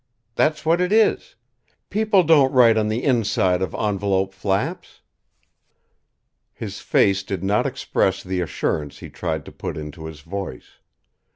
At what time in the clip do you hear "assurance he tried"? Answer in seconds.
8.41-9.45